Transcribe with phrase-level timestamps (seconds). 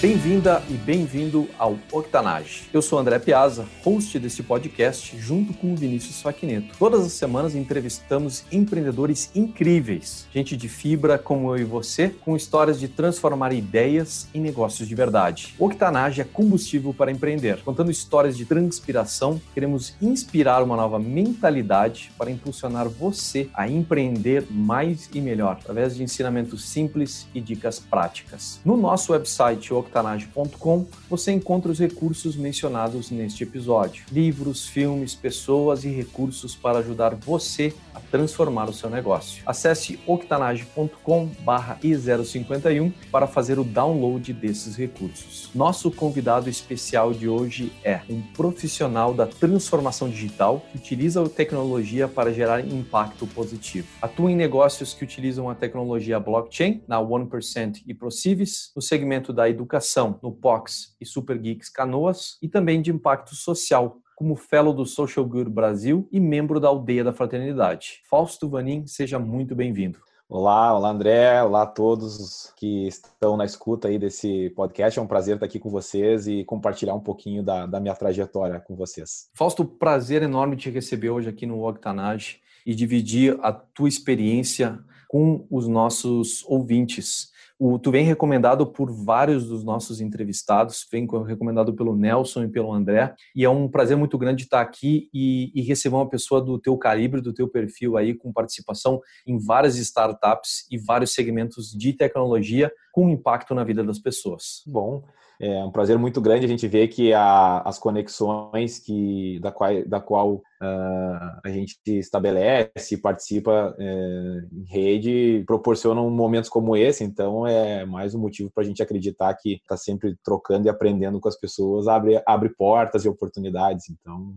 [0.00, 2.62] Bem-vinda e bem-vindo ao Octanage.
[2.72, 6.74] Eu sou André Piazza, host desse podcast, junto com o Vinícius Faquineto.
[6.78, 12.80] Todas as semanas entrevistamos empreendedores incríveis, gente de fibra como eu e você, com histórias
[12.80, 15.54] de transformar ideias em negócios de verdade.
[15.58, 17.62] Octanage é combustível para empreender.
[17.62, 25.10] Contando histórias de transpiração, queremos inspirar uma nova mentalidade para impulsionar você a empreender mais
[25.12, 28.60] e melhor, através de ensinamentos simples e dicas práticas.
[28.64, 35.88] No nosso website, octanage.com, você encontra os recursos mencionados neste episódio: livros, filmes, pessoas e
[35.88, 39.42] recursos para ajudar você a transformar o seu negócio.
[39.44, 45.50] Acesse octanage.com/i051 para fazer o download desses recursos.
[45.54, 52.06] Nosso convidado especial de hoje é um profissional da transformação digital que utiliza a tecnologia
[52.06, 53.88] para gerar impacto positivo.
[54.00, 59.48] Atua em negócios que utilizam a tecnologia blockchain na 1% e Procivis, no segmento da
[59.48, 64.74] educação educação no POX e Super Geeks Canoas e também de impacto social, como fellow
[64.74, 68.02] do Social Good Brasil e membro da Aldeia da Fraternidade.
[68.08, 69.98] Fausto Vanin, seja muito bem-vindo.
[70.28, 74.98] Olá, olá André, olá a todos que estão na escuta aí desse podcast.
[74.98, 78.60] É um prazer estar aqui com vocês e compartilhar um pouquinho da, da minha trajetória
[78.60, 79.30] com vocês.
[79.34, 84.78] Fausto, prazer enorme te receber hoje aqui no Octanage e dividir a tua experiência
[85.08, 87.32] com os nossos ouvintes.
[87.62, 92.72] O, tu vem recomendado por vários dos nossos entrevistados, vem recomendado pelo Nelson e pelo
[92.72, 96.58] André, e é um prazer muito grande estar aqui e, e receber uma pessoa do
[96.58, 101.92] teu calibre, do teu perfil aí, com participação em várias startups e vários segmentos de
[101.92, 104.62] tecnologia com impacto na vida das pessoas.
[104.66, 105.04] Bom,
[105.38, 109.86] é um prazer muito grande a gente ver que a, as conexões que da qual,
[109.86, 117.04] da qual uh, a gente estabelece participa uh, em rede proporcionam momentos como esse.
[117.04, 121.20] Então é mais um motivo para a gente acreditar que está sempre trocando e aprendendo
[121.20, 123.86] com as pessoas abre abre portas e oportunidades.
[123.90, 124.34] Então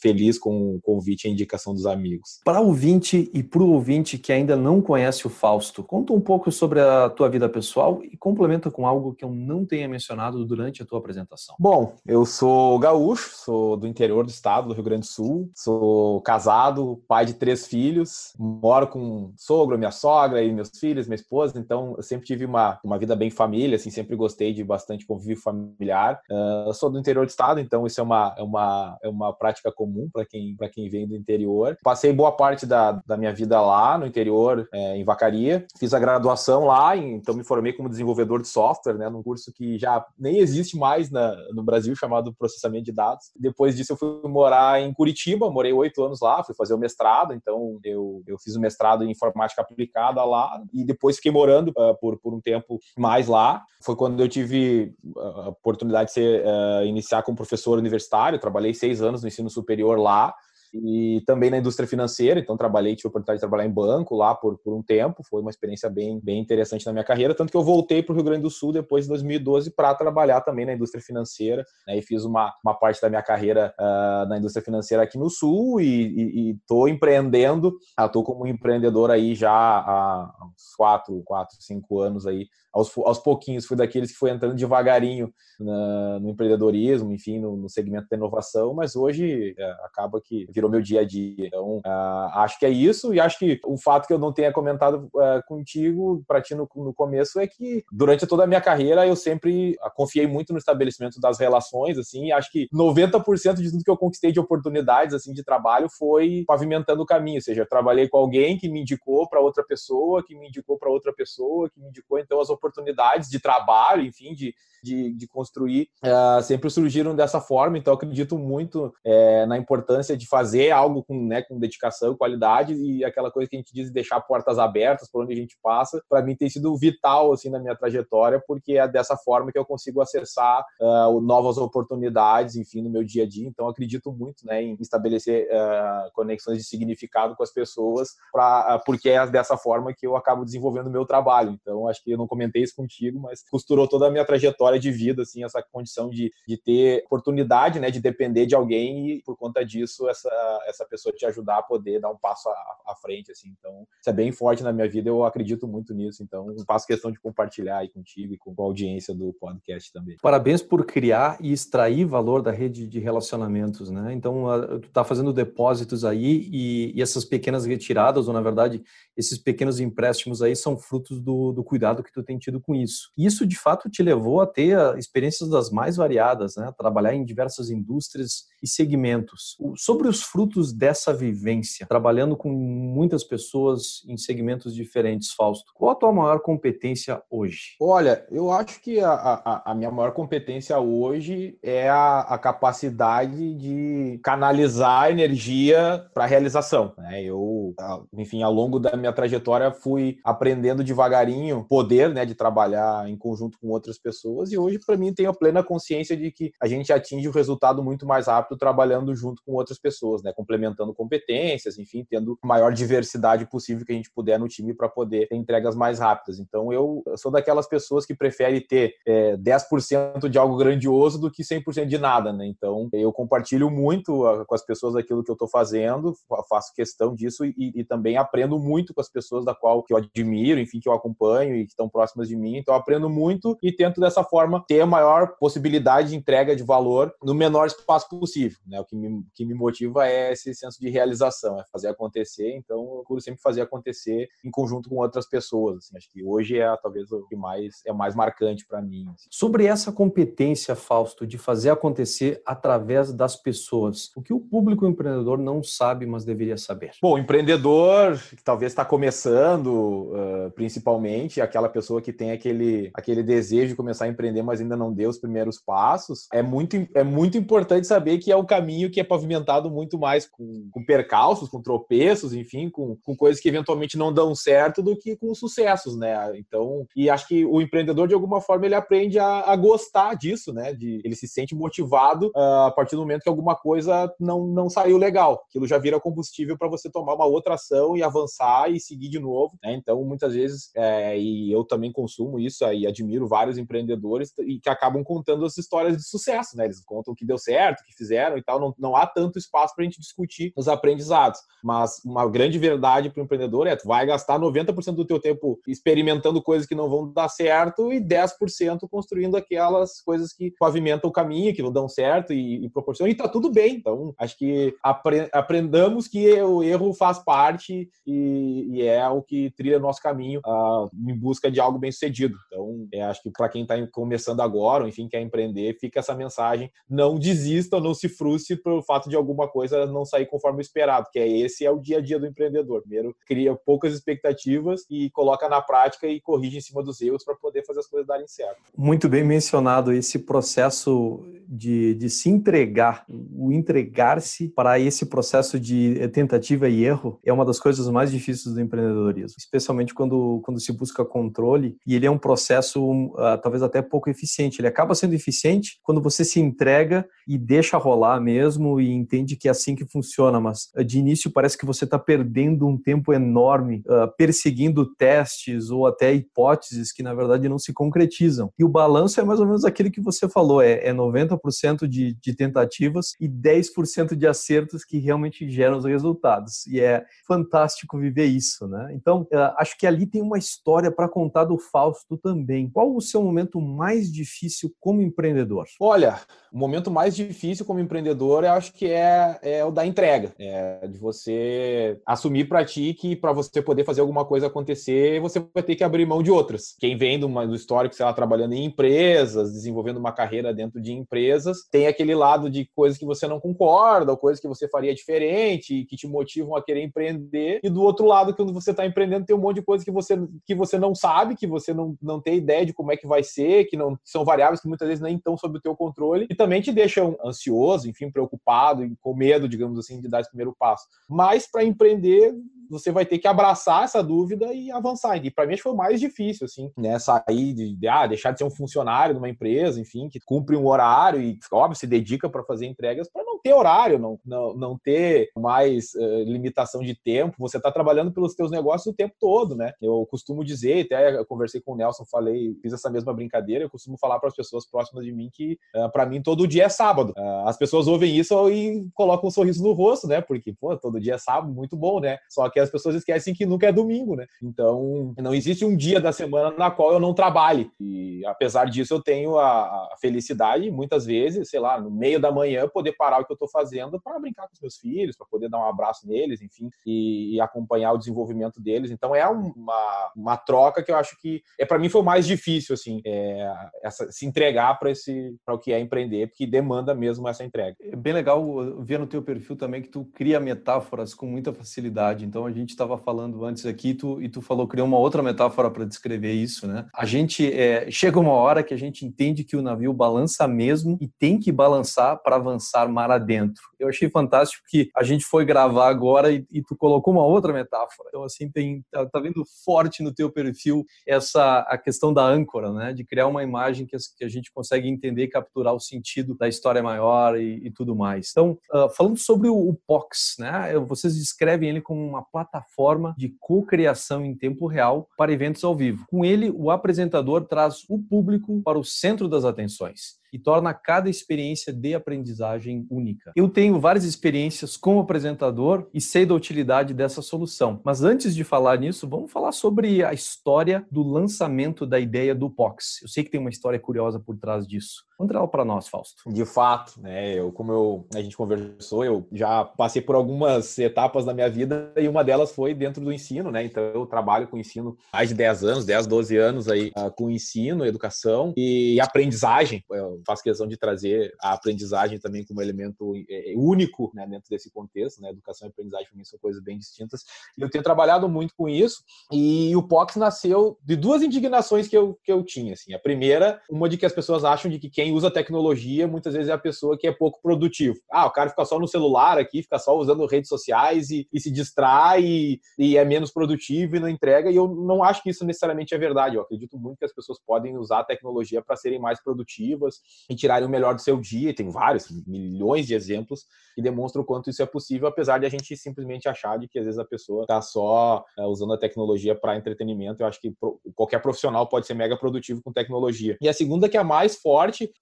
[0.00, 2.40] feliz com o convite e a indicação dos amigos.
[2.44, 6.20] Para o ouvinte e para o ouvinte que ainda não conhece o Fausto, conta um
[6.20, 10.44] pouco sobre a tua vida pessoal e complementa com algo que eu não tenha mencionado
[10.44, 11.54] durante a tua apresentação?
[11.58, 16.20] Bom, eu sou gaúcho, sou do interior do estado do Rio Grande do Sul, sou
[16.22, 21.58] casado, pai de três filhos, moro com sogro, minha sogra e meus filhos, minha esposa,
[21.58, 25.40] então eu sempre tive uma, uma vida bem família, assim, sempre gostei de bastante convívio
[25.40, 26.20] familiar.
[26.30, 29.32] Uh, eu sou do interior do estado, então isso é uma, é uma, é uma
[29.32, 31.76] prática comum para quem, quem vem do interior.
[31.82, 35.98] Passei boa parte da, da minha vida lá no interior, é, em Vacaria, fiz a
[35.98, 40.38] graduação lá, então me formei como desenvolvedor de software, né, num curso que já nem
[40.38, 43.30] existe mais na, no Brasil, chamado processamento de dados.
[43.36, 47.32] Depois disso, eu fui morar em Curitiba, morei oito anos lá, fui fazer o mestrado,
[47.32, 51.94] então eu, eu fiz o mestrado em informática aplicada lá, e depois fiquei morando uh,
[52.00, 53.62] por, por um tempo mais lá.
[53.84, 59.02] Foi quando eu tive a oportunidade de ser, uh, iniciar como professor universitário, trabalhei seis
[59.02, 60.34] anos no ensino superior lá,
[60.72, 64.34] e também na indústria financeira, então trabalhei, tive a oportunidade de trabalhar em banco lá
[64.34, 67.56] por, por um tempo, foi uma experiência bem, bem interessante na minha carreira, tanto que
[67.56, 70.72] eu voltei para o Rio Grande do Sul depois de 2012 para trabalhar também na
[70.72, 75.02] indústria financeira, né, e fiz uma, uma parte da minha carreira uh, na indústria financeira
[75.02, 81.56] aqui no Sul e estou empreendendo, estou como empreendedor aí já há uns quatro, quatro,
[81.60, 82.46] cinco anos aí.
[82.72, 85.30] Aos, aos pouquinhos, fui daqueles que foi entrando devagarinho
[85.60, 90.70] na, no empreendedorismo, enfim, no, no, segmento da inovação, mas hoje é, acaba que virou
[90.70, 91.46] meu dia a dia.
[91.46, 94.52] Então, uh, acho que é isso, e acho que o fato que eu não tenha
[94.52, 99.06] comentado uh, contigo, para ti no, no, começo, é que durante toda a minha carreira
[99.06, 103.70] eu sempre uh, confiei muito no estabelecimento das relações, assim, e acho que 90% de
[103.70, 107.62] tudo que eu conquistei de oportunidades, assim, de trabalho foi pavimentando o caminho, ou seja,
[107.62, 111.12] eu trabalhei com alguém que me indicou para outra pessoa, que me indicou para outra
[111.12, 116.42] pessoa, que me indicou, então, as oportunidades de trabalho, enfim, de, de, de construir, uh,
[116.42, 117.78] sempre surgiram dessa forma.
[117.78, 123.04] Então, acredito muito é, na importância de fazer algo com, né, com dedicação, qualidade e
[123.04, 126.02] aquela coisa que a gente diz de deixar portas abertas por onde a gente passa.
[126.08, 129.64] Para mim, tem sido vital assim na minha trajetória, porque é dessa forma que eu
[129.64, 133.46] consigo acessar uh, novas oportunidades, enfim, no meu dia a dia.
[133.46, 139.10] Então, acredito muito né, em estabelecer uh, conexões de significado com as pessoas, pra, porque
[139.10, 141.58] é dessa forma que eu acabo desenvolvendo o meu trabalho.
[141.60, 144.90] Então, acho que eu não comentei isso contigo, mas costurou toda a minha trajetória de
[144.90, 149.36] vida, assim, essa condição de, de ter oportunidade, né, de depender de alguém e, por
[149.36, 150.30] conta disso, essa,
[150.66, 152.52] essa pessoa te ajudar a poder dar um passo à,
[152.88, 153.54] à frente, assim.
[153.58, 156.22] Então, isso é bem forte na minha vida, eu acredito muito nisso.
[156.22, 160.16] Então, faço questão de compartilhar aí contigo e com a audiência do podcast também.
[160.22, 164.12] Parabéns por criar e extrair valor da rede de relacionamentos, né?
[164.12, 164.44] Então,
[164.80, 168.82] tu está fazendo depósitos aí e, e, essas pequenas retiradas, ou na verdade,
[169.16, 173.10] esses pequenos empréstimos aí são frutos do, do cuidado que tu tem tido com isso.
[173.16, 176.72] Isso, de fato, te levou a ter experiências das mais variadas, né?
[176.76, 179.56] Trabalhar em diversas indústrias e segmentos.
[179.76, 185.94] Sobre os frutos dessa vivência, trabalhando com muitas pessoas em segmentos diferentes, Fausto, qual a
[185.94, 187.76] tua maior competência hoje?
[187.80, 193.54] Olha, eu acho que a, a, a minha maior competência hoje é a, a capacidade
[193.54, 196.92] de canalizar energia para realização.
[196.96, 197.22] Né?
[197.22, 197.74] Eu,
[198.16, 203.58] enfim, ao longo da minha trajetória fui aprendendo devagarinho poder né, de trabalhar em conjunto
[203.58, 206.92] com outras pessoas e hoje, para mim, tenho a plena consciência de que a gente
[206.92, 210.32] atinge o resultado muito mais rápido trabalhando junto com outras pessoas, né?
[210.32, 214.88] complementando competências, enfim, tendo a maior diversidade possível que a gente puder no time para
[214.88, 216.38] poder ter entregas mais rápidas.
[216.38, 221.42] Então, eu sou daquelas pessoas que preferem ter é, 10% de algo grandioso do que
[221.42, 222.32] 100% de nada.
[222.32, 222.46] Né?
[222.46, 226.14] Então, eu compartilho muito com as pessoas aquilo que eu estou fazendo,
[226.48, 229.96] faço questão disso e, e, também aprendo muito com as pessoas da qual que eu
[229.96, 232.56] admiro, enfim, que eu acompanho e que estão próximas de mim.
[232.56, 237.12] Então, aprendo muito e tento dessa forma ter a maior possibilidade de entrega de valor
[237.22, 238.41] no menor espaço possível.
[238.66, 238.80] Né?
[238.80, 242.54] O que me, que me motiva é esse senso de realização, é fazer acontecer.
[242.56, 245.78] Então, eu procuro sempre fazer acontecer em conjunto com outras pessoas.
[245.78, 245.96] Assim.
[245.96, 249.06] Acho que hoje é talvez o que mais é mais marcante para mim.
[249.14, 249.28] Assim.
[249.30, 255.38] Sobre essa competência, Fausto, de fazer acontecer através das pessoas, o que o público empreendedor
[255.38, 256.92] não sabe, mas deveria saber?
[257.00, 263.68] Bom, empreendedor que talvez está começando, uh, principalmente aquela pessoa que tem aquele, aquele desejo
[263.68, 267.36] de começar a empreender, mas ainda não deu os primeiros passos, é muito, é muito
[267.36, 271.62] importante saber que é o caminho que é pavimentado muito mais com, com percalços, com
[271.62, 276.36] tropeços, enfim, com, com coisas que eventualmente não dão certo do que com sucessos, né?
[276.36, 280.52] Então, e acho que o empreendedor, de alguma forma, ele aprende a, a gostar disso,
[280.52, 280.72] né?
[280.72, 284.68] De, ele se sente motivado uh, a partir do momento que alguma coisa não, não
[284.68, 285.44] saiu legal.
[285.48, 289.18] Aquilo já vira combustível para você tomar uma outra ação e avançar e seguir de
[289.18, 289.74] novo, né?
[289.74, 294.68] Então, muitas vezes, é, e eu também consumo isso e admiro vários empreendedores e que
[294.68, 296.64] acabam contando as histórias de sucesso, né?
[296.64, 298.60] Eles contam que deu certo, que fizeram e tal.
[298.60, 301.40] Não, não há tanto espaço para a gente discutir os aprendizados.
[301.62, 305.58] Mas uma grande verdade para o empreendedor é tu vai gastar 90% do teu tempo
[305.66, 311.12] experimentando coisas que não vão dar certo e 10% construindo aquelas coisas que pavimentam o
[311.12, 313.10] caminho, que não dão certo e, e proporcionam.
[313.10, 313.76] E tá tudo bem.
[313.76, 319.50] Então, acho que apre aprendamos que o erro faz parte e, e é o que
[319.56, 322.36] trilha nosso caminho uh, em busca de algo bem sucedido.
[322.46, 326.14] Então, é, acho que para quem está começando agora, ou enfim, quer empreender, fica essa
[326.14, 330.60] mensagem: não desista, não se frustre pelo fato de alguma coisa não sair conforme o
[330.60, 332.82] esperado, que é esse é o dia a dia do empreendedor.
[332.82, 337.34] Primeiro, cria poucas expectativas e coloca na prática e corrige em cima dos erros para
[337.34, 338.60] poder fazer as coisas darem certo.
[338.76, 346.08] Muito bem mencionado esse processo de, de se entregar, o entregar-se para esse processo de
[346.08, 350.72] tentativa e erro é uma das coisas mais difíceis do empreendedorismo, especialmente quando, quando se
[350.72, 354.60] busca controle e ele é um processo uh, talvez até pouco eficiente.
[354.60, 359.48] Ele acaba sendo eficiente quando você se entrega e deixa rolar mesmo e entende que
[359.48, 363.12] é assim que funciona, mas uh, de início parece que você está perdendo um tempo
[363.12, 368.50] enorme uh, perseguindo testes ou até hipóteses que na verdade não se concretizam.
[368.58, 372.14] E o balanço é mais ou menos aquele que você falou, é, é 90% de,
[372.14, 376.66] de tentativas e 10% de acertos que realmente geram os resultados.
[376.66, 378.92] E é fantástico viver isso, né?
[378.94, 379.26] Então,
[379.58, 382.68] acho que ali tem uma história para contar do Fausto também.
[382.70, 385.66] Qual o seu momento mais difícil como empreendedor?
[385.80, 386.20] Olha,
[386.52, 390.86] o momento mais difícil como empreendedor, eu acho que é, é o da entrega, é
[390.86, 395.62] de você assumir para ti que para você poder fazer alguma coisa acontecer, você vai
[395.62, 396.74] ter que abrir mão de outras.
[396.78, 400.92] Quem vem do, do histórico, sei lá, trabalhando em empresas, desenvolvendo uma carreira dentro de
[400.92, 404.94] empresas, tem aquele lado de coisas que você não concorda, ou coisas que você faria
[404.94, 409.26] diferente, que te motivam a querer empreender, e do outro lado, quando você está empreendendo,
[409.26, 412.20] tem um monte de coisas que você, que você não sabe, que você não, não
[412.20, 415.02] tem ideia de como é que vai ser, que não são variáveis que muitas vezes
[415.02, 419.14] nem estão sob o teu controle, e também te deixam ansioso, enfim, preocupado e com
[419.14, 420.86] medo, digamos assim, de dar esse primeiro passo.
[421.08, 422.34] Mas para empreender,
[422.72, 425.22] você vai ter que abraçar essa dúvida e avançar.
[425.22, 426.98] E para mim foi o mais difícil, assim, né?
[426.98, 430.56] Sair de, de ah, deixar de ser um funcionário de uma empresa, enfim, que cumpre
[430.56, 434.54] um horário e, óbvio, se dedica para fazer entregas, para não ter horário, não, não,
[434.54, 437.36] não ter mais uh, limitação de tempo.
[437.38, 439.72] Você está trabalhando pelos teus negócios o tempo todo, né?
[439.80, 443.70] Eu costumo dizer, até eu conversei com o Nelson, falei, fiz essa mesma brincadeira, eu
[443.70, 446.68] costumo falar para as pessoas próximas de mim que, uh, para mim, todo dia é
[446.70, 447.12] sábado.
[447.16, 450.20] Uh, as pessoas ouvem isso e colocam um sorriso no rosto, né?
[450.20, 452.18] Porque, pô, todo dia é sábado, muito bom, né?
[452.28, 454.26] Só que as pessoas esquecem que nunca é domingo, né?
[454.42, 457.70] Então, não existe um dia da semana na qual eu não trabalhe.
[457.78, 462.32] E, apesar disso, eu tenho a, a felicidade, muitas vezes, sei lá, no meio da
[462.32, 465.26] manhã, poder parar o que eu estou fazendo para brincar com os meus filhos, para
[465.26, 468.90] poder dar um abraço neles, enfim, e, e, acompanhar o desenvolvimento deles.
[468.90, 472.26] Então, é uma, uma troca que eu acho que, é para mim, foi o mais
[472.26, 473.54] difícil, assim, é,
[473.84, 477.76] essa, se entregar para esse para o que é empreender, porque demanda mesmo essa entrega.
[477.80, 478.42] É bem legal
[478.82, 482.24] ver no teu perfil também que tu cria metáforas com muita facilidade.
[482.24, 485.70] Então, a gente estava falando antes aqui tu, e tu falou, criou uma outra metáfora
[485.70, 486.86] para descrever isso, né?
[486.94, 490.96] A gente, é, chega uma hora que a gente entende que o navio balança mesmo
[491.00, 493.62] e tem que balançar para avançar mar adentro.
[493.78, 497.52] Eu achei fantástico que a gente foi gravar agora e, e tu colocou uma outra
[497.52, 498.08] metáfora.
[498.08, 502.72] Então, assim, tem, tá, tá vendo forte no teu perfil essa, a questão da âncora,
[502.72, 502.92] né?
[502.92, 506.48] De criar uma imagem que, que a gente consegue entender e capturar o sentido da
[506.48, 508.30] história maior e, e tudo mais.
[508.30, 510.72] Então, uh, falando sobre o, o POX, né?
[510.86, 516.04] Vocês descrevem ele como uma plataforma de co-criação em tempo real para eventos ao vivo.
[516.08, 521.10] Com ele, o apresentador traz o público para o centro das atenções e torna cada
[521.10, 523.32] experiência de aprendizagem única.
[523.36, 527.80] Eu tenho várias experiências como apresentador e sei da utilidade dessa solução.
[527.84, 532.48] Mas antes de falar nisso, vamos falar sobre a história do lançamento da ideia do
[532.48, 533.00] POX.
[533.02, 535.04] Eu sei que tem uma história curiosa por trás disso.
[535.22, 536.28] Conta ela para nós, Fausto.
[536.32, 537.38] De fato, né?
[537.38, 541.92] Eu, como eu, a gente conversou, eu já passei por algumas etapas da minha vida
[541.96, 543.64] e uma delas foi dentro do ensino, né?
[543.64, 547.10] Então eu trabalho com ensino há mais de 10 anos, 10, 12 anos aí uh,
[547.14, 549.84] com ensino, educação e aprendizagem.
[549.90, 554.48] Eu faço questão de trazer a aprendizagem também como elemento é, é, único né, dentro
[554.50, 555.30] desse contexto, né?
[555.30, 557.24] Educação e aprendizagem para mim são coisas bem distintas.
[557.58, 562.18] Eu tenho trabalhado muito com isso e o POX nasceu de duas indignações que eu,
[562.22, 562.94] que eu tinha, assim.
[562.94, 566.48] A primeira, uma de que as pessoas acham de que quem usa tecnologia muitas vezes
[566.48, 567.96] é a pessoa que é pouco produtivo.
[568.10, 571.40] Ah, o cara fica só no celular aqui, fica só usando redes sociais e, e
[571.40, 574.50] se distrai e, e, é menos produtivo e não entrega.
[574.50, 576.36] E eu não acho que isso necessariamente é verdade.
[576.36, 580.34] Eu acredito muito que as pessoas podem usar a tecnologia para serem mais produtivas e
[580.34, 581.50] tirarem o melhor do seu dia.
[581.50, 585.46] E tem vários, milhões de exemplos que demonstram o quanto isso é possível, apesar de
[585.46, 588.78] a gente simplesmente achar de que às vezes a pessoa está só é, usando a
[588.78, 590.22] tecnologia para entretenimento.
[590.22, 590.52] Eu acho que
[590.94, 593.36] qualquer profissional pode ser mega produtivo com tecnologia.
[593.40, 594.92] E a segunda, que é a mais forte,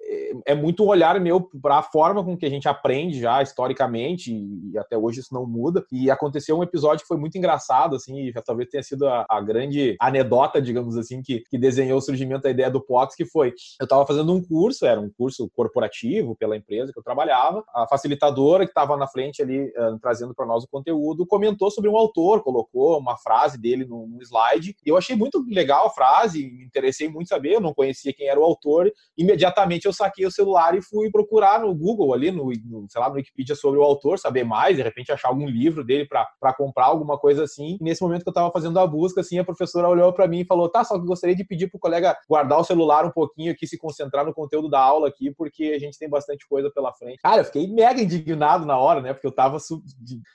[0.46, 4.32] é muito um olhar meu para a forma com que a gente aprende já historicamente
[4.32, 5.84] e até hoje isso não muda.
[5.90, 9.40] E aconteceu um episódio que foi muito engraçado, assim, e talvez tenha sido a, a
[9.40, 13.52] grande anedota, digamos assim, que, que desenhou o surgimento da ideia do POX, que foi,
[13.80, 17.86] eu estava fazendo um curso, era um curso corporativo pela empresa que eu trabalhava, a
[17.88, 21.96] facilitadora que estava na frente ali uh, trazendo para nós o conteúdo comentou sobre um
[21.96, 26.50] autor, colocou uma frase dele no, no slide, e eu achei muito legal a frase,
[26.50, 30.30] me interessei muito saber, eu não conhecia quem era o autor, imediatamente eu saquei o
[30.30, 33.82] celular e fui procurar no Google ali, no, no sei lá, no Wikipedia sobre o
[33.82, 37.78] autor, saber mais, de repente achar algum livro dele para comprar, alguma coisa assim.
[37.80, 40.40] E nesse momento que eu estava fazendo a busca, assim, a professora olhou para mim
[40.40, 43.52] e falou: tá, só que gostaria de pedir pro colega guardar o celular um pouquinho
[43.52, 46.92] aqui, se concentrar no conteúdo da aula aqui, porque a gente tem bastante coisa pela
[46.92, 47.18] frente.
[47.22, 49.12] Cara, eu fiquei mega indignado na hora, né?
[49.12, 49.82] Porque eu estava su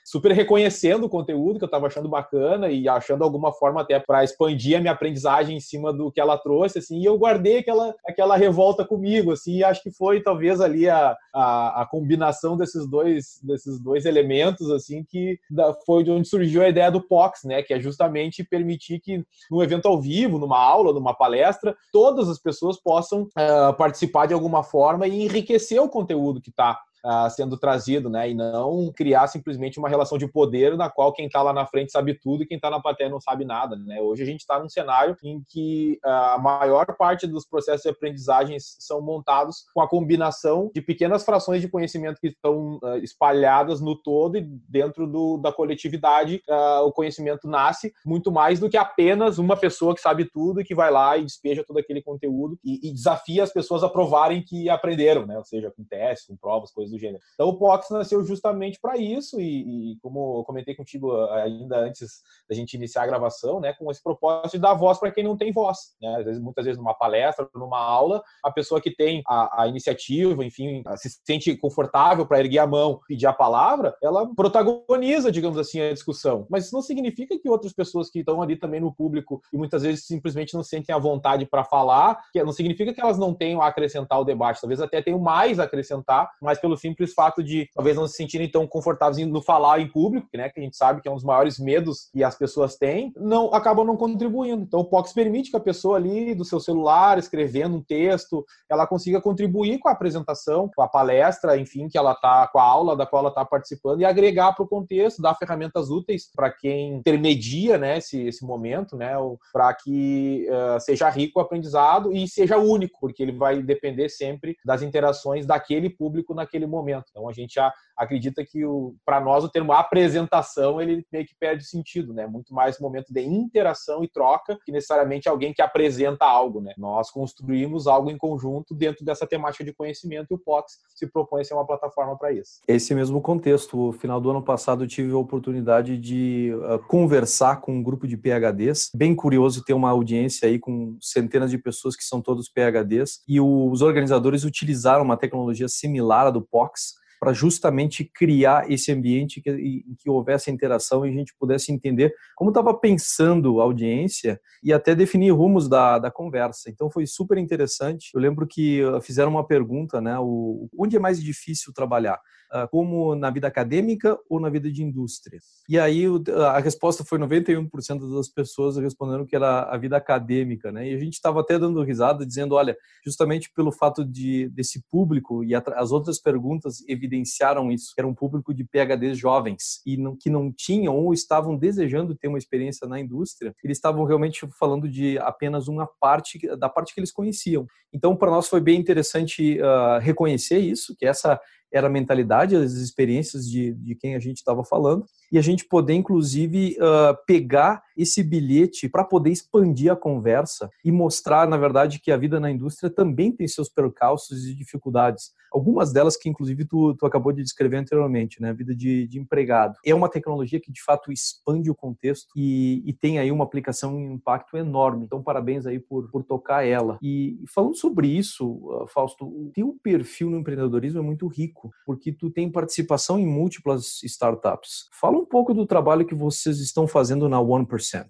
[0.04, 4.24] super reconhecendo o conteúdo que eu estava achando bacana e achando alguma forma até para
[4.24, 7.94] expandir a minha aprendizagem em cima do que ela trouxe, assim, e eu guardei aquela,
[8.06, 12.88] aquela revolta comigo, assim, e acho que foi talvez ali a, a, a, combinação desses
[12.88, 17.44] dois, desses dois elementos, assim, que da, foi de onde surgiu a ideia do POX,
[17.44, 17.62] né?
[17.62, 22.38] Que é justamente permitir que num evento ao vivo, numa aula, numa palestra, todas as
[22.38, 27.56] pessoas possam uh, participar de alguma forma e enriquecer o conteúdo que está uh, sendo
[27.56, 28.30] trazido, né?
[28.30, 31.92] E não criar simplesmente uma relação de poder na qual quem está lá na frente
[31.92, 34.00] sabe tudo e quem está na plateia não sabe nada, né?
[34.00, 37.88] Hoje a gente está num cenário em que uh, a maior parte dos processos de
[37.88, 43.80] aprendizagem são montados com a combinação de pequenas frações de conhecimento que estão uh, espalhadas
[43.80, 46.42] no todo e dentro do, da coletividade
[46.84, 50.74] o conhecimento nasce muito mais do que apenas uma pessoa que sabe tudo e que
[50.74, 54.68] vai lá e despeja todo aquele conteúdo e, e desafia as pessoas a provarem que
[54.68, 55.36] aprenderam, né?
[55.36, 57.22] Ou seja, com testes, com provas, coisas gênero.
[57.34, 61.78] Então o POX nasceu justamente para isso e, e, como eu comentei contigo ah, ainda
[61.78, 65.24] antes da gente iniciar a gravação, né, com esse propósito de dar voz para quem
[65.24, 65.94] não tem voz.
[66.00, 66.22] Né?
[66.22, 70.82] Vezes, muitas vezes numa palestra, numa aula, a pessoa que tem a, a iniciativa, enfim,
[70.96, 75.92] se sente confortável para erguer a mão, pedir a palavra, ela protagoniza, digamos assim, a
[75.92, 76.46] discussão.
[76.50, 79.82] Mas isso não significa que outras pessoas que estão ali também no público e muitas
[79.82, 83.60] vezes simplesmente não sentem a vontade para falar, que não significa que elas não tenham
[83.60, 87.68] a acrescentar o debate, talvez até tenham mais a acrescentar, mas pelo simples fato de
[87.74, 91.00] talvez não se sentirem tão confortáveis no falar em público, né, que a gente sabe
[91.00, 94.62] que é um dos maiores medos que as pessoas têm, não acabam não contribuindo.
[94.62, 98.86] Então o POX permite que a pessoa ali do seu celular, escrevendo um texto, ela
[98.86, 102.96] consiga contribuir com a apresentação, com a palestra, enfim, que ela tá com a aula
[102.96, 106.94] da qual ela está participando e agregar para o contexto, dar ferramentas úteis para quem
[106.94, 109.14] intermedia, né, esse, esse momento, né,
[109.52, 114.56] para que uh, seja rico o aprendizado e seja único, porque ele vai depender sempre
[114.64, 117.06] das interações daquele público naquele momento.
[117.10, 117.58] Então a gente
[117.96, 118.60] acredita que
[119.04, 122.26] para nós o termo apresentação ele meio que perde sentido, né?
[122.26, 126.74] Muito mais momento de interação e troca que necessariamente alguém que apresenta algo, né?
[126.76, 131.40] Nós construímos algo em conjunto dentro dessa temática de conhecimento e o POX se propõe
[131.40, 132.60] a ser uma plataforma para isso.
[132.68, 137.60] Esse mesmo contexto, no final do ano passado eu tive a oportunidade de uh, conversar
[137.60, 141.96] com um grupo de PhDs, bem curioso ter uma audiência aí com centenas de pessoas
[141.96, 146.98] que são todos PhDs e os organizadores utilizaram uma tecnologia similar à do POX box.
[147.20, 152.14] Para justamente criar esse ambiente que, em que houvesse interação e a gente pudesse entender
[152.34, 156.70] como estava pensando a audiência e até definir rumos da, da conversa.
[156.70, 158.10] Então foi super interessante.
[158.14, 160.18] Eu lembro que ah, fizeram uma pergunta, né?
[160.18, 162.20] O, onde é mais difícil trabalhar?
[162.50, 165.38] Ah, como na vida acadêmica ou na vida de indústria?
[165.68, 166.04] E aí
[166.52, 170.88] a resposta foi 91% das pessoas respondendo que era a vida acadêmica, né?
[170.90, 175.42] E a gente estava até dando risada, dizendo, olha, justamente pelo fato de desse público
[175.42, 180.28] e as outras perguntas evidenciaram isso, era um público de PhDs jovens e não, que
[180.28, 185.18] não tinham ou estavam desejando ter uma experiência na indústria, eles estavam realmente falando de
[185.18, 187.66] apenas uma parte da parte que eles conheciam.
[187.92, 191.40] Então, para nós foi bem interessante uh, reconhecer isso, que essa
[191.76, 195.64] era a mentalidade, as experiências de, de quem a gente estava falando, e a gente
[195.64, 201.98] poder, inclusive, uh, pegar esse bilhete para poder expandir a conversa e mostrar, na verdade,
[201.98, 205.32] que a vida na indústria também tem seus percalços e dificuldades.
[205.52, 208.50] Algumas delas que, inclusive, tu, tu acabou de descrever anteriormente, né?
[208.50, 209.76] A vida de, de empregado.
[209.84, 213.98] É uma tecnologia que, de fato, expande o contexto e, e tem aí uma aplicação
[213.98, 215.04] e um impacto enorme.
[215.04, 216.98] Então, parabéns aí por, por tocar ela.
[217.00, 222.12] E, falando sobre isso, uh, Fausto, o teu perfil no empreendedorismo é muito rico, porque
[222.12, 224.88] tu tem participação em múltiplas startups.
[224.92, 228.06] Fala um pouco do trabalho que vocês estão fazendo na 1%.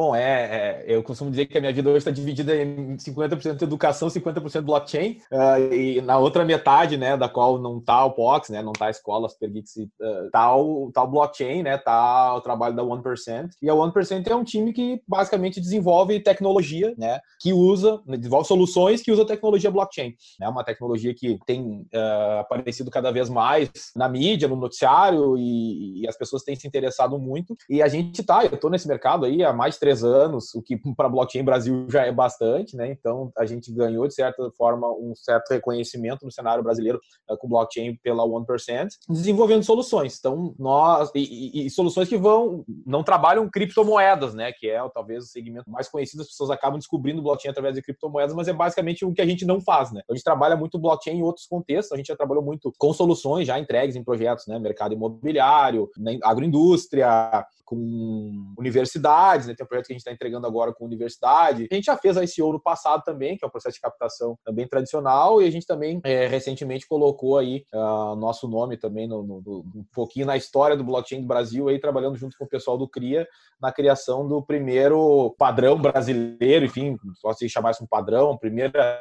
[0.00, 3.60] Bom, é, é, eu costumo dizer que a minha vida hoje está dividida em 50%
[3.60, 8.48] educação, 50% blockchain, uh, e na outra metade, né, da qual não está o POX,
[8.48, 12.40] né, não está a escola Supergeeks, uh, tá, o, tá o blockchain, né, tá o
[12.40, 17.52] trabalho da 1%, e a 1% é um time que basicamente desenvolve tecnologia, né, que
[17.52, 23.10] usa, desenvolve soluções que usa tecnologia blockchain, né, uma tecnologia que tem uh, aparecido cada
[23.10, 27.82] vez mais na mídia, no noticiário, e, e as pessoas têm se interessado muito, e
[27.82, 30.76] a gente tá, eu estou nesse mercado aí há mais de três anos, o que
[30.94, 32.90] para blockchain Brasil já é bastante, né?
[32.90, 37.48] Então a gente ganhou de certa forma um certo reconhecimento no cenário brasileiro uh, com
[37.48, 40.16] blockchain pela 1%, desenvolvendo soluções.
[40.18, 44.52] Então nós e, e, e, soluções que vão não trabalham criptomoedas, né?
[44.52, 46.22] Que é talvez o segmento mais conhecido.
[46.22, 49.44] As pessoas acabam descobrindo blockchain através de criptomoedas, mas é basicamente o que a gente
[49.44, 50.02] não faz, né?
[50.08, 51.92] A gente trabalha muito blockchain em outros contextos.
[51.92, 54.58] A gente já trabalhou muito com soluções já entregues em projetos, né?
[54.58, 56.18] Mercado imobiliário, né?
[56.22, 59.54] agroindústria, com universidades, né?
[59.54, 61.68] Tem projeto que a gente está entregando agora com universidade.
[61.70, 64.36] A gente já fez a ICO no passado também, que é um processo de captação
[64.44, 69.22] também tradicional, e a gente também é, recentemente colocou aí uh, nosso nome também no,
[69.22, 72.48] no, no, um pouquinho na história do blockchain do Brasil, aí trabalhando junto com o
[72.48, 73.26] pessoal do CRIA
[73.60, 79.00] na criação do primeiro padrão brasileiro, enfim, posso chamar isso um padrão, primeira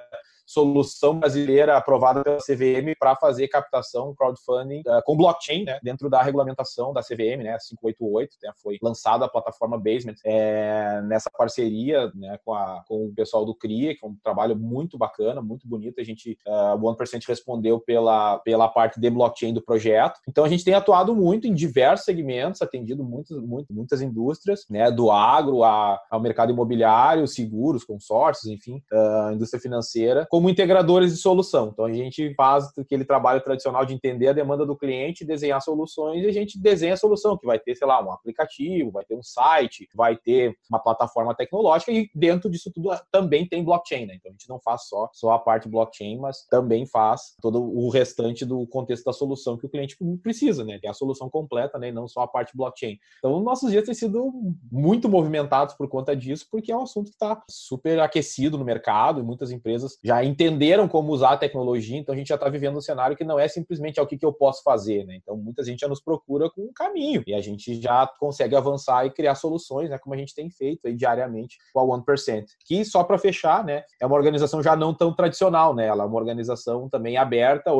[0.49, 6.23] solução brasileira aprovada pela CVM para fazer captação crowdfunding uh, com blockchain, né, dentro da
[6.23, 12.39] regulamentação da CVM, né, 588, né, foi lançada a plataforma Basement é, nessa parceria, né,
[12.43, 16.01] com, a, com o pessoal do CRIA, que é um trabalho muito bacana, muito bonito.
[16.01, 20.19] A gente, uh, o 1% respondeu pela, pela parte de blockchain do projeto.
[20.27, 24.89] Então a gente tem atuado muito em diversos segmentos, atendido muitas, muitas, muitas indústrias, né,
[24.89, 31.11] do agro a, ao mercado imobiliário, seguros, consórcios, enfim, uh, indústria financeira, com como integradores
[31.11, 31.67] de solução.
[31.73, 36.23] Então a gente faz aquele trabalho tradicional de entender a demanda do cliente, desenhar soluções
[36.23, 39.15] e a gente desenha a solução que vai ter, sei lá, um aplicativo, vai ter
[39.15, 44.15] um site, vai ter uma plataforma tecnológica e dentro disso tudo também tem blockchain, né?
[44.15, 47.89] Então a gente não faz só, só a parte blockchain, mas também faz todo o
[47.89, 50.79] restante do contexto da solução que o cliente precisa, né?
[50.79, 51.89] Tem a solução completa, né?
[51.89, 52.97] E não só a parte blockchain.
[53.17, 54.31] Então nossos dias têm sido
[54.71, 59.19] muito movimentados por conta disso, porque é um assunto que está super aquecido no mercado
[59.19, 62.77] e muitas empresas já entenderam como usar a tecnologia, então a gente já está vivendo
[62.77, 65.15] um cenário que não é simplesmente é o que, que eu posso fazer, né?
[65.15, 69.05] Então muita gente já nos procura com um caminho e a gente já consegue avançar
[69.05, 69.97] e criar soluções, né?
[69.97, 72.45] Como a gente tem feito aí diariamente com a 1%.
[72.65, 73.83] Que só para fechar, né?
[73.99, 75.87] É uma organização já não tão tradicional, né?
[75.87, 77.71] Ela é uma organização também aberta,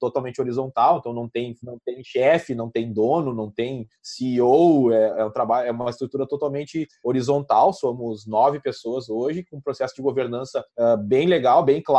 [0.00, 5.20] totalmente horizontal, então não tem, não tem chefe, não tem dono, não tem CEO, é,
[5.20, 7.72] é um trabalho, é uma estrutura totalmente horizontal.
[7.72, 11.97] Somos nove pessoas hoje, com um processo de governança uh, bem legal, bem claro,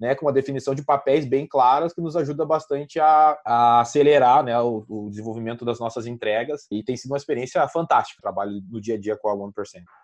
[0.00, 0.14] né?
[0.14, 4.58] Com uma definição de papéis bem claras que nos ajuda bastante a, a acelerar, né?
[4.60, 8.22] O, o, desenvolvimento das nossas entregas e tem sido uma experiência fantástica.
[8.22, 9.52] Trabalho no dia a dia com a 1%.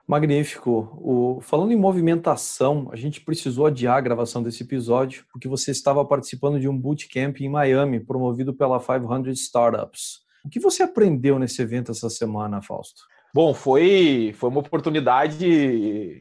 [0.06, 0.70] Magnífico.
[1.00, 6.04] O, falando em movimentação, a gente precisou adiar a gravação desse episódio porque você estava
[6.04, 10.26] participando de um bootcamp em Miami, promovido pela 500 Startups.
[10.44, 13.02] O que você aprendeu nesse evento essa semana, Fausto?
[13.36, 15.46] Bom, foi, foi uma oportunidade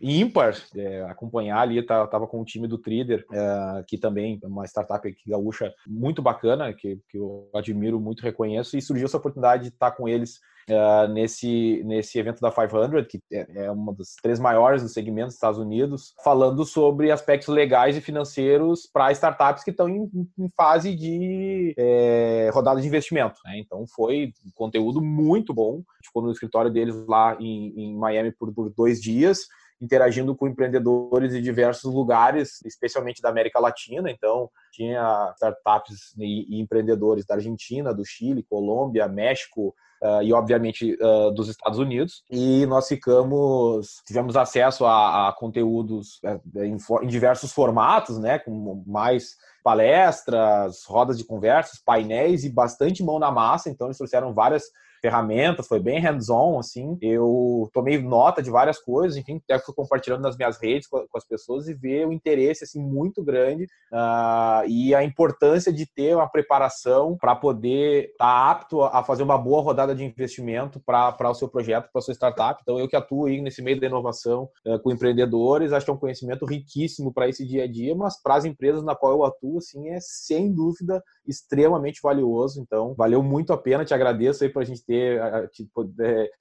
[0.04, 4.46] ímpar é, acompanhar ali, estava tá, com o time do Trader, é, que também é
[4.46, 9.16] uma startup aqui gaúcha muito bacana, que, que eu admiro muito, reconheço, e surgiu essa
[9.16, 13.94] oportunidade de estar com eles uh, nesse, nesse evento da 500, que é, é uma
[13.94, 19.12] das três maiores do segmento dos Estados Unidos, falando sobre aspectos legais e financeiros para
[19.12, 23.40] startups que estão em, em, fase de é, rodada de investimento.
[23.46, 23.60] Né?
[23.60, 25.76] Então foi um conteúdo muito bom.
[25.76, 29.48] A gente ficou no escritório deles lá em, em Miami por, por dois dias
[29.82, 34.10] interagindo com empreendedores de diversos lugares, especialmente da América Latina.
[34.10, 41.32] Então, tinha startups e, empreendedores da Argentina, do Chile, Colômbia, México, uh, e obviamente uh,
[41.32, 42.24] dos Estados Unidos.
[42.30, 48.84] E nós ficamos, tivemos acesso a, a conteúdos uh, em, em, diversos formatos, né, com
[48.86, 53.70] mais palestras, rodas de conversas, painéis e bastante mão na massa.
[53.70, 54.66] Então eles trouxeram várias
[55.06, 56.98] ferramentas, foi bem hands-on, assim.
[57.00, 61.28] Eu tomei nota de várias coisas, enfim, até fui compartilhando nas minhas redes com, as
[61.28, 66.28] pessoas e ver o interesse, assim, muito grande uh, e a importância de ter uma
[66.28, 71.36] preparação para poder estar tá apto a fazer uma boa rodada de investimento para o
[71.36, 72.60] seu projeto, para a sua startup.
[72.64, 75.94] Então, eu que atuo aí nesse meio da inovação uh, com empreendedores, acho que é
[75.94, 79.24] um conhecimento riquíssimo para esse dia a dia, mas para as empresas na qual eu
[79.24, 82.60] atuo, assim, é sem dúvida extremamente valioso.
[82.60, 83.86] Então, valeu muito a pena.
[83.86, 85.70] Te agradeço aí para a gente ter é, tido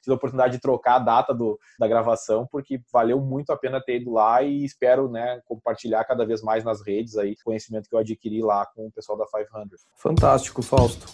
[0.09, 4.01] a oportunidade de trocar a data do, da gravação, porque valeu muito a pena ter
[4.01, 7.95] ido lá e espero né, compartilhar cada vez mais nas redes aí o conhecimento que
[7.95, 9.87] eu adquiri lá com o pessoal da 500.
[9.97, 11.07] Fantástico, Fausto.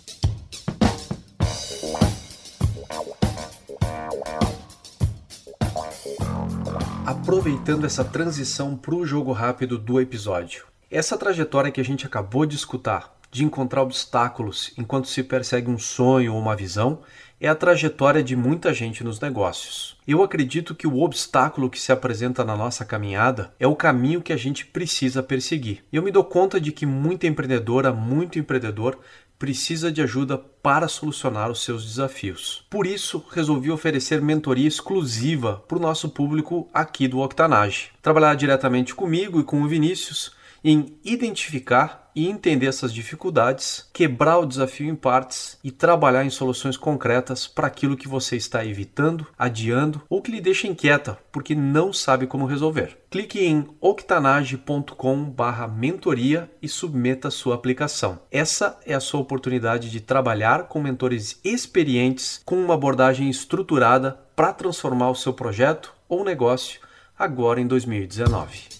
[7.07, 10.67] Aproveitando essa transição para o jogo rápido do episódio.
[10.91, 15.79] Essa trajetória que a gente acabou de escutar de encontrar obstáculos enquanto se persegue um
[15.79, 17.01] sonho ou uma visão
[17.41, 19.97] é a trajetória de muita gente nos negócios.
[20.07, 24.33] Eu acredito que o obstáculo que se apresenta na nossa caminhada é o caminho que
[24.33, 25.83] a gente precisa perseguir.
[25.91, 28.99] Eu me dou conta de que muita empreendedora, muito empreendedor
[29.39, 32.67] precisa de ajuda para solucionar os seus desafios.
[32.69, 37.89] Por isso, resolvi oferecer mentoria exclusiva para o nosso público aqui do Octanage.
[38.03, 44.47] Trabalhar diretamente comigo e com o Vinícius em identificar e entender essas dificuldades, quebrar o
[44.47, 50.03] desafio em partes e trabalhar em soluções concretas para aquilo que você está evitando, adiando
[50.09, 52.99] ou que lhe deixa inquieta porque não sabe como resolver.
[53.11, 58.19] Clique em octanage.com/mentoria e submeta sua aplicação.
[58.31, 64.53] Essa é a sua oportunidade de trabalhar com mentores experientes com uma abordagem estruturada para
[64.53, 66.81] transformar o seu projeto ou negócio
[67.19, 68.80] agora em 2019.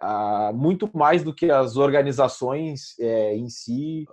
[0.53, 4.05] muito mais do que as organizações em si,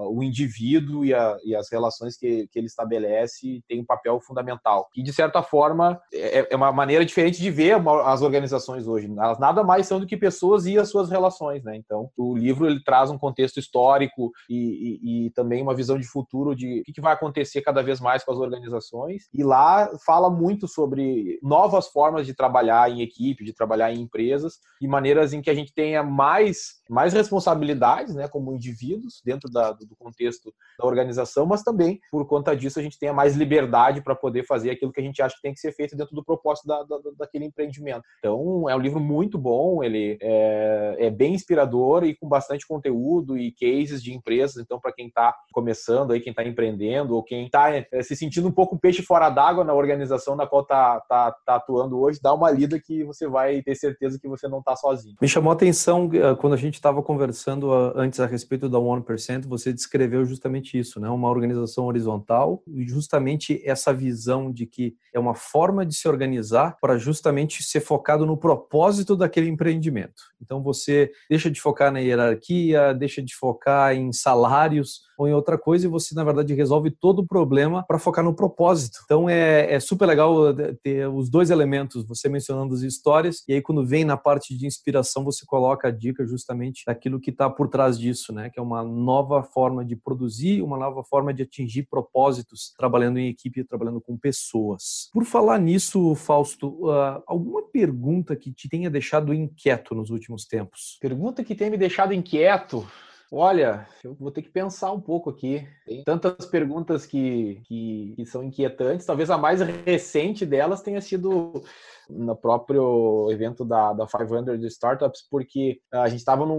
[0.00, 4.90] o indivíduo e, as relações que, que, ele estabelece tem um papel fundamental.
[4.94, 9.10] E, de certa forma, é, é uma maneira diferente de ver as organizações hoje.
[9.16, 11.62] Elas nada mais são do que pessoas e as suas relações.
[11.62, 11.76] Né?
[11.76, 16.06] Então, o livro ele traz um contexto histórico e, e, e também uma visão de
[16.06, 19.28] futuro de o que, que vai acontecer cada vez mais com as organizações.
[19.32, 24.58] E lá fala muito sobre novas formas de trabalhar em equipe, de trabalhar em empresas,
[24.80, 29.72] e maneiras em que a gente tenha mais, mais responsabilidades, né, como indivíduos, dentro da,
[29.72, 34.14] do contexto da organização, mas também, por conta disso, a gente tenha mais liberdade para
[34.14, 36.66] poder fazer aquilo que a gente acha que tem que ser feito dentro do propósito
[36.66, 38.02] da, da, daquele empreendimento.
[38.18, 43.36] Então, é um livro muito bom, ele é, é bem inspirador e com bastante conteúdo
[43.36, 44.62] e cases de empresas.
[44.62, 48.48] Então, para quem está começando aí, quem está empreendendo ou quem está é, se sentindo
[48.48, 52.32] um pouco peixe fora d'água na organização na qual está tá, tá atuando hoje, dá
[52.32, 55.16] uma lida que você vai ter certeza que você não está sozinho.
[55.20, 58.78] Me chamou a atenção eh, quando a gente estava conversando ah, antes a respeito da
[58.78, 61.08] 1%, você descreveu justamente isso, né?
[61.08, 66.76] Uma organização horizontal e justamente essa visão de que é uma forma de se organizar
[66.80, 70.22] para justamente ser focado no propósito daquele empreendimento.
[70.40, 75.58] Então você deixa de focar na hierarquia, deixa de focar em salários ou em outra
[75.58, 79.00] coisa e você, na verdade, resolve todo o problema para focar no propósito.
[79.04, 83.54] Então é, é super legal eh, ter os dois elementos, você mencionando as histórias, e
[83.54, 87.48] aí quando vem na parte de inspiração, você coloca a dica justamente daquilo que está
[87.48, 88.50] por trás disso, né?
[88.50, 93.28] Que é uma nova forma de produzir, uma nova forma de atingir propósitos, trabalhando em
[93.28, 95.08] equipe, trabalhando com pessoas.
[95.12, 100.98] Por falar nisso, Fausto, uh, alguma pergunta que te tenha deixado inquieto nos últimos tempos?
[101.00, 102.86] Pergunta que tenha me deixado inquieto.
[103.34, 105.66] Olha, eu vou ter que pensar um pouco aqui.
[105.86, 109.06] Tem tantas perguntas que, que, que, são inquietantes.
[109.06, 111.62] Talvez a mais recente delas tenha sido
[112.10, 116.58] no próprio evento da, da 500 Startups, porque a gente estava no,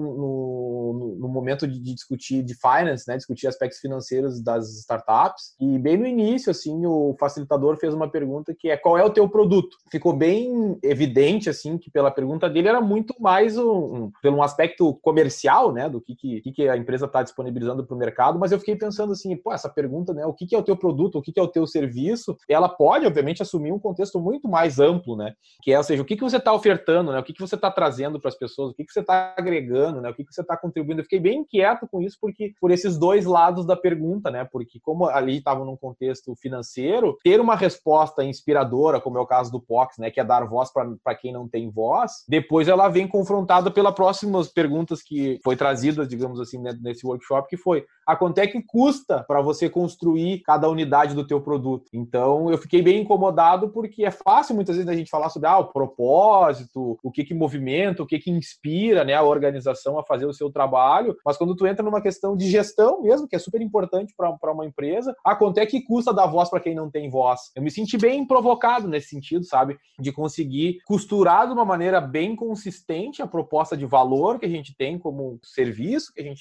[1.27, 6.05] momento de, de, discutir de finance, né, discutir aspectos financeiros das startups, e bem no
[6.05, 9.75] início, assim, o facilitador fez uma pergunta que é qual é o teu produto?
[9.91, 14.43] Ficou bem evidente, assim, que pela pergunta dele era muito mais um, um pelo um
[14.43, 18.51] aspecto comercial, né, do que, que, que a empresa está disponibilizando para o mercado, mas
[18.51, 21.17] eu fiquei pensando assim, pô, essa pergunta, né, o que, que é o teu produto,
[21.17, 24.79] o que, que é o teu serviço, ela pode, obviamente, assumir um contexto muito mais
[24.79, 27.19] amplo, né, que é, ou seja, o que, que você está ofertando, né?
[27.19, 30.01] O que, que você está trazendo para as pessoas, o que, que você está agregando,
[30.01, 30.09] né?
[30.09, 31.01] O que, que você está contribuindo.
[31.01, 34.47] Eu fiquei bem inquieto com isso, porque por esses dois lados da pergunta, né?
[34.51, 39.51] Porque como ali estava num contexto financeiro, ter uma resposta inspiradora, como é o caso
[39.51, 40.11] do POX, né?
[40.11, 44.47] Que é dar voz para quem não tem voz, depois ela vem confrontada pelas próximas
[44.47, 48.61] perguntas que foi trazidas, digamos assim, né, nesse workshop, que foi a quanto é que
[48.61, 51.85] custa para você construir cada unidade do teu produto.
[51.93, 55.59] Então, eu fiquei bem incomodado porque é fácil muitas vezes a gente falar sobre ah,
[55.59, 60.25] o propósito, o que que movimenta, o que que inspira, né, a organização a fazer
[60.25, 63.61] o seu trabalho, mas quando tu entra numa questão de gestão mesmo, que é super
[63.61, 67.09] importante para uma empresa, a quanto é que custa dar voz para quem não tem
[67.09, 67.51] voz.
[67.55, 72.35] Eu me senti bem provocado nesse sentido, sabe, de conseguir costurar de uma maneira bem
[72.35, 76.32] consistente a proposta de valor que a gente tem como serviço que a gente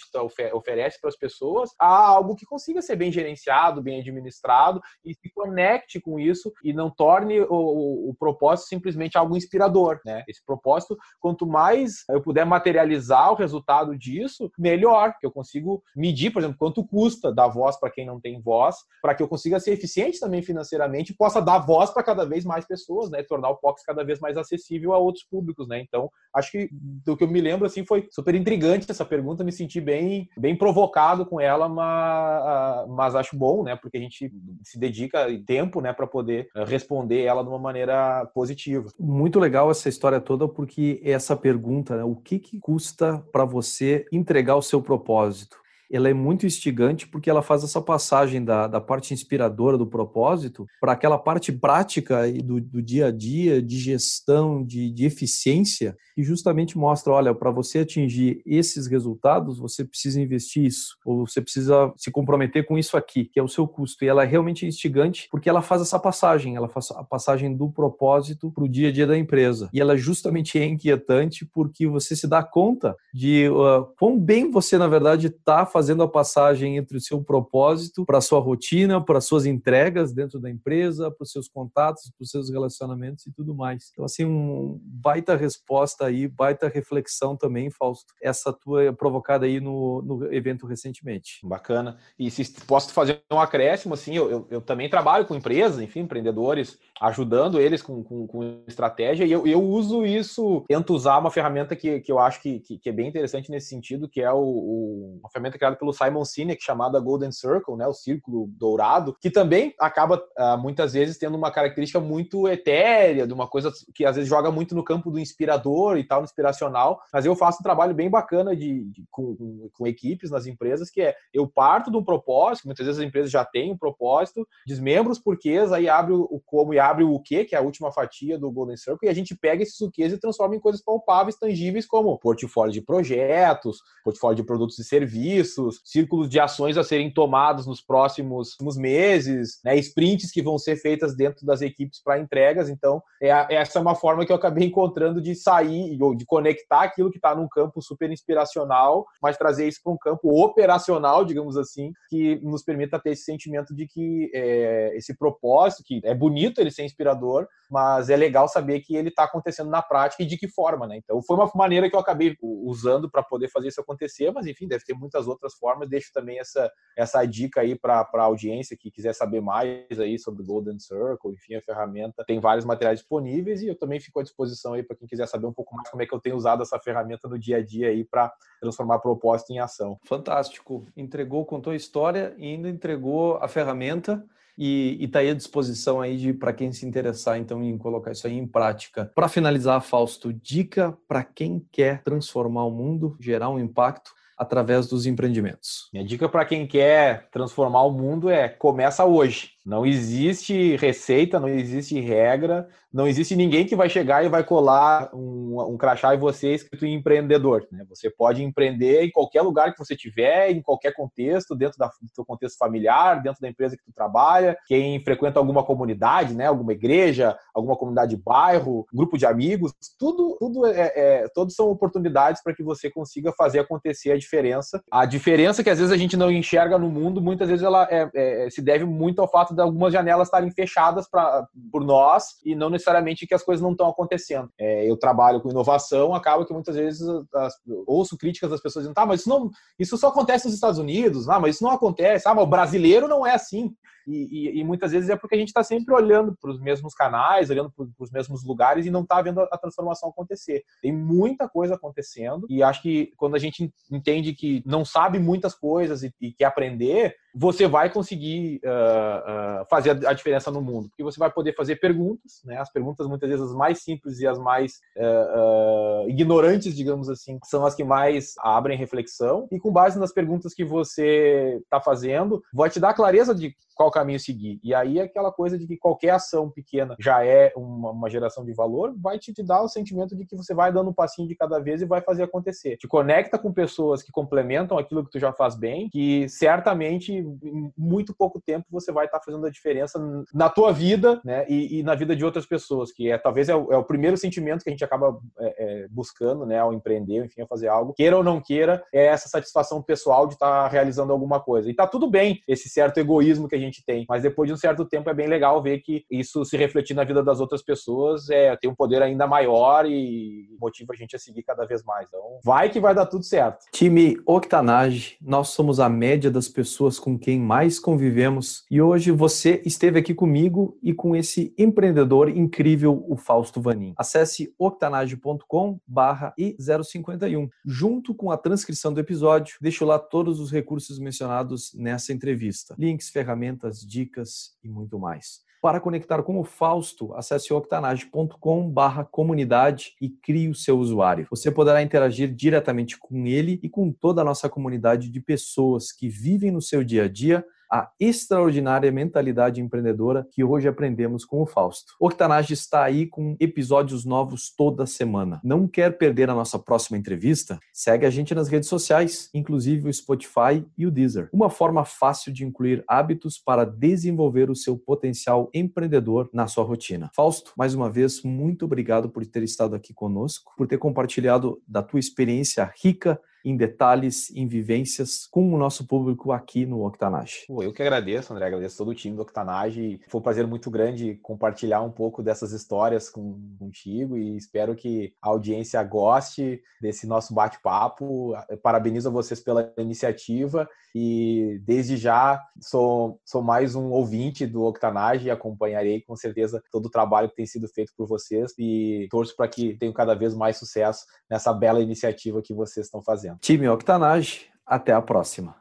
[0.52, 5.14] oferece para as pessoas pessoas a algo que consiga ser bem gerenciado, bem administrado e
[5.14, 10.22] se conecte com isso e não torne o, o, o propósito simplesmente algo inspirador, né?
[10.28, 16.30] Esse propósito, quanto mais eu puder materializar o resultado disso, melhor, que eu consigo medir,
[16.30, 19.58] por exemplo, quanto custa dar voz para quem não tem voz, para que eu consiga
[19.58, 23.22] ser eficiente também financeiramente e possa dar voz para cada vez mais pessoas, né?
[23.22, 25.80] Tornar o POX cada vez mais acessível a outros públicos, né?
[25.80, 29.52] Então, acho que do que eu me lembro assim foi super intrigante essa pergunta, me
[29.52, 33.76] senti bem, bem provocado com ela, mas, mas acho bom, né?
[33.76, 38.88] Porque a gente se dedica tempo, né, para poder responder ela de uma maneira positiva.
[38.98, 44.06] Muito legal essa história toda, porque essa pergunta, né, o que, que custa para você
[44.12, 45.61] entregar o seu propósito?
[45.92, 50.66] Ela é muito instigante porque ela faz essa passagem da, da parte inspiradora do propósito
[50.80, 56.22] para aquela parte prática do, do dia a dia, de gestão, de, de eficiência, e
[56.22, 61.92] justamente mostra, olha, para você atingir esses resultados, você precisa investir isso, ou você precisa
[61.96, 64.04] se comprometer com isso aqui, que é o seu custo.
[64.04, 67.70] E ela é realmente instigante porque ela faz essa passagem, ela faz a passagem do
[67.70, 69.68] propósito para o dia a dia da empresa.
[69.72, 74.78] E ela justamente é inquietante porque você se dá conta de uh, quão bem você,
[74.78, 79.04] na verdade, está fazendo fazendo a passagem entre o seu propósito para a sua rotina,
[79.04, 83.26] para as suas entregas dentro da empresa, para os seus contatos, para os seus relacionamentos
[83.26, 83.90] e tudo mais.
[83.90, 90.02] Então, assim, um baita resposta aí, baita reflexão também, Fausto, essa tua provocada aí no,
[90.02, 91.40] no evento recentemente.
[91.42, 91.98] Bacana.
[92.16, 96.00] E se posso fazer um acréscimo, assim, eu, eu, eu também trabalho com empresas, enfim,
[96.00, 101.30] empreendedores, ajudando eles com, com, com estratégia, e eu, eu uso isso, tento usar uma
[101.32, 104.30] ferramenta que, que eu acho que, que, que é bem interessante nesse sentido, que é
[104.30, 109.16] o, o, uma ferramenta criada pelo Simon Sinek chamada Golden Circle, né, o círculo dourado,
[109.20, 114.04] que também acaba ah, muitas vezes tendo uma característica muito etérea, de uma coisa que
[114.04, 117.00] às vezes joga muito no campo do inspirador e tal, inspiracional.
[117.12, 120.90] Mas eu faço um trabalho bem bacana de, de com, com, com, equipes nas empresas,
[120.90, 124.46] que é eu parto de um propósito, muitas vezes as empresas já têm um propósito,
[124.66, 127.92] desmembro os porquês, aí abre o como e abre o que, que é a última
[127.92, 131.36] fatia do Golden Circle, e a gente pega esses o e transforma em coisas palpáveis,
[131.36, 136.84] tangíveis, como portfólio de projetos, portfólio de produtos e serviços círculos, círculos de ações a
[136.84, 142.18] serem tomados nos próximos meses, né, sprints que vão ser feitas dentro das equipes para
[142.18, 142.68] entregas.
[142.68, 146.82] Então, é, essa é uma forma que eu acabei encontrando de sair ou de conectar
[146.82, 151.56] aquilo que está num campo super inspiracional, mas trazer isso para um campo operacional, digamos
[151.56, 156.60] assim, que nos permita ter esse sentimento de que é, esse propósito, que é bonito
[156.60, 160.36] ele ser inspirador, mas é legal saber que ele está acontecendo na prática e de
[160.36, 160.98] que forma, né?
[160.98, 164.68] Então, foi uma maneira que eu acabei usando para poder fazer isso acontecer, mas enfim,
[164.68, 165.88] deve ter muitas outras formas.
[165.88, 170.44] Deixo também essa, essa dica aí para a audiência que quiser saber mais aí sobre
[170.44, 172.24] Golden Circle, enfim, a ferramenta.
[172.24, 175.46] Tem vários materiais disponíveis e eu também fico à disposição aí para quem quiser saber
[175.46, 177.88] um pouco mais como é que eu tenho usado essa ferramenta no dia a dia
[177.88, 179.98] aí para transformar propósito em ação.
[180.04, 180.86] Fantástico.
[180.96, 184.24] Entregou, contou a história e ainda entregou a ferramenta
[184.56, 188.36] e está aí à disposição aí para quem se interessar então em colocar isso aí
[188.36, 189.10] em prática.
[189.14, 194.12] Para finalizar, Fausto, dica para quem quer transformar o mundo, gerar um impacto
[194.42, 195.88] através dos empreendimentos?
[195.92, 199.51] Minha dica para quem quer transformar o mundo é começa hoje.
[199.64, 205.08] Não existe receita, não existe regra, não existe ninguém que vai chegar e vai colar
[205.14, 207.66] um, um crachá em você escrito em empreendedor.
[207.72, 207.84] Né?
[207.88, 212.14] Você pode empreender em qualquer lugar que você tiver, em qualquer contexto, dentro da, do
[212.14, 216.46] seu contexto familiar, dentro da empresa que tu trabalha, quem frequenta alguma comunidade, né?
[216.46, 221.70] alguma igreja, alguma comunidade de bairro, grupo de amigos, tudo, tudo é, é todos são
[221.70, 224.82] oportunidades para que você consiga fazer acontecer a diferença.
[224.90, 228.10] A diferença que às vezes a gente não enxerga no mundo, muitas vezes ela é,
[228.14, 232.54] é, se deve muito ao fato de algumas janelas estarem fechadas pra, por nós e
[232.54, 234.50] não necessariamente que as coisas não estão acontecendo.
[234.58, 237.54] É, eu trabalho com inovação, acaba que muitas vezes as,
[237.86, 241.28] ouço críticas das pessoas dizendo, tá, mas isso, não, isso só acontece nos Estados Unidos,
[241.28, 243.74] ah, mas isso não acontece, ah, mas o brasileiro não é assim.
[244.06, 246.94] E, e, e, muitas vezes é porque a gente está sempre olhando para os mesmos
[246.94, 250.64] canais, olhando para os mesmos lugares e não está vendo a, a, transformação acontecer.
[250.80, 255.54] Tem muita coisa acontecendo e acho que quando a gente entende que não sabe muitas
[255.54, 260.60] coisas e, e quer aprender, você vai conseguir uh, uh, fazer a, a, diferença no
[260.60, 262.58] mundo, porque você vai poder fazer perguntas, né?
[262.58, 267.64] As perguntas muitas vezes as mais simples e as mais uh, ignorantes, digamos assim, são
[267.64, 272.68] as que mais abrem reflexão e com base nas perguntas que você está fazendo, vai
[272.68, 274.58] te dar clareza de qual caminho seguir.
[274.62, 278.52] E aí aquela coisa de que qualquer ação pequena já é uma, uma geração de
[278.52, 281.36] valor, vai te, te, dar o sentimento de que você vai dando um passinho de
[281.36, 282.76] cada vez e vai fazer acontecer.
[282.76, 287.72] Te conecta com pessoas que complementam aquilo que tu já faz bem, que certamente em
[287.76, 290.00] muito pouco tempo você vai estar tá fazendo a diferença
[290.32, 293.54] na tua vida, né, e, e, na vida de outras pessoas, que é talvez é
[293.54, 297.24] o, é o primeiro sentimento que a gente acaba é, é, buscando, né, ao empreender,
[297.24, 300.68] enfim, a fazer algo, queira ou não queira, é essa satisfação pessoal de estar tá
[300.68, 301.70] realizando alguma coisa.
[301.70, 304.56] E tá tudo bem esse certo egoísmo que a gente tem, mas depois de um
[304.56, 308.28] certo tempo é bem legal ver que isso se refletir na vida das outras pessoas
[308.30, 312.06] é tem um poder ainda maior e motiva a gente a seguir cada vez mais.
[312.08, 313.64] Então, vai que vai dar tudo certo.
[313.72, 319.62] Time Octanage, nós somos a média das pessoas com quem mais convivemos e hoje você
[319.64, 323.94] esteve aqui comigo e com esse empreendedor incrível, o Fausto Vanin.
[323.96, 327.48] Acesse octanage.com barra i051.
[327.64, 332.74] Junto com a transcrição do episódio, deixo lá todos os recursos mencionados nessa entrevista.
[332.78, 335.40] Links, ferramentas, dicas e muito mais.
[335.62, 338.74] Para conectar com o Fausto, acesse octanage.com
[339.12, 341.28] comunidade e crie o seu usuário.
[341.30, 346.08] Você poderá interagir diretamente com ele e com toda a nossa comunidade de pessoas que
[346.08, 351.46] vivem no seu dia a dia a extraordinária mentalidade empreendedora que hoje aprendemos com o
[351.46, 351.94] Fausto.
[351.98, 355.40] O Octanage está aí com episódios novos toda semana.
[355.42, 357.58] Não quer perder a nossa próxima entrevista?
[357.72, 361.30] Segue a gente nas redes sociais, inclusive o Spotify e o Deezer.
[361.32, 367.10] Uma forma fácil de incluir hábitos para desenvolver o seu potencial empreendedor na sua rotina.
[367.14, 371.82] Fausto, mais uma vez, muito obrigado por ter estado aqui conosco, por ter compartilhado da
[371.82, 377.44] tua experiência rica em detalhes, em vivências com o nosso público aqui no Octanage.
[377.48, 380.00] Eu que agradeço, André, agradeço todo o time do Octanage.
[380.08, 385.14] Foi um prazer muito grande compartilhar um pouco dessas histórias com, contigo e espero que
[385.20, 388.34] a audiência goste desse nosso bate-papo.
[388.62, 395.26] Parabenizo a vocês pela iniciativa e desde já sou, sou mais um ouvinte do Octanage
[395.26, 399.34] e acompanharei com certeza todo o trabalho que tem sido feito por vocês e torço
[399.36, 403.38] para que tenham cada vez mais sucesso nessa bela iniciativa que vocês estão fazendo.
[403.40, 405.56] Time Octanage, até a próxima.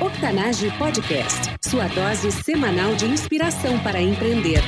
[0.00, 4.60] Octanage Podcast, sua dose semanal de inspiração para empreender.